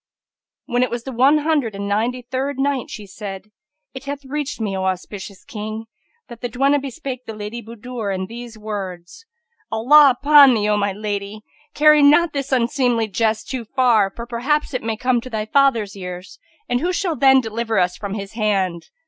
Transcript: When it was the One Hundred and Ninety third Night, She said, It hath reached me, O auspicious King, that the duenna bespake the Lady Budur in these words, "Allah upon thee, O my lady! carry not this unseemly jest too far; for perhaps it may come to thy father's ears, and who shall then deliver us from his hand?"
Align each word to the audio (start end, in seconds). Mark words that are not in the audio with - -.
When 0.65 0.81
it 0.81 0.89
was 0.89 1.03
the 1.03 1.11
One 1.11 1.37
Hundred 1.37 1.75
and 1.75 1.87
Ninety 1.87 2.23
third 2.23 2.57
Night, 2.57 2.89
She 2.89 3.05
said, 3.05 3.51
It 3.93 4.05
hath 4.05 4.25
reached 4.25 4.59
me, 4.59 4.75
O 4.75 4.85
auspicious 4.85 5.43
King, 5.43 5.85
that 6.27 6.41
the 6.41 6.49
duenna 6.49 6.79
bespake 6.79 7.25
the 7.27 7.35
Lady 7.35 7.61
Budur 7.61 8.09
in 8.09 8.25
these 8.25 8.57
words, 8.57 9.27
"Allah 9.71 10.17
upon 10.19 10.55
thee, 10.55 10.67
O 10.67 10.75
my 10.75 10.91
lady! 10.91 11.41
carry 11.75 12.01
not 12.01 12.33
this 12.33 12.51
unseemly 12.51 13.07
jest 13.09 13.47
too 13.47 13.63
far; 13.63 14.09
for 14.15 14.25
perhaps 14.25 14.73
it 14.73 14.81
may 14.81 14.97
come 14.97 15.21
to 15.21 15.29
thy 15.29 15.45
father's 15.45 15.95
ears, 15.95 16.39
and 16.67 16.79
who 16.79 16.91
shall 16.91 17.15
then 17.15 17.39
deliver 17.39 17.77
us 17.77 17.95
from 17.95 18.15
his 18.15 18.31
hand?" 18.33 18.89